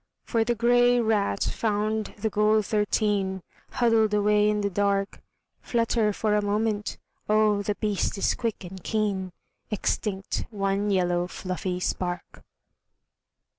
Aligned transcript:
For 0.23 0.43
the 0.43 0.55
grey 0.55 0.99
rat 0.99 1.43
found 1.43 2.15
the 2.17 2.31
gold 2.31 2.65
thirteen 2.65 3.43
Huddled 3.73 4.15
away 4.15 4.49
in 4.49 4.61
the 4.61 4.69
dark, 4.71 5.21
Flutter 5.61 6.11
for 6.11 6.33
a 6.35 6.41
moment, 6.41 6.97
oh 7.29 7.61
the 7.61 7.75
beast 7.75 8.17
is 8.17 8.33
quick 8.33 8.63
and 8.63 8.83
keen, 8.83 9.31
Extinct 9.69 10.45
one 10.49 10.89
yellow 10.89 11.27
fluffy 11.27 11.79
spark. 11.79 12.41